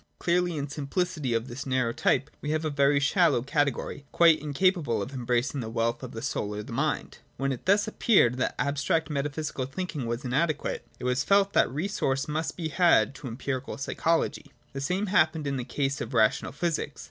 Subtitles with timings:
[0.17, 4.51] Clearly, in simplicity of this narrow type we have a very shallow category, quite in
[4.51, 7.19] capable of embracing the wealth of the soul or of the mind.
[7.37, 12.27] When it thus appeared that abstract metaphysical thinking was inadequate, it was felt that resource
[12.27, 14.51] must be had to empirical psychology.
[14.73, 16.99] The same happened in the case of Rational Physics.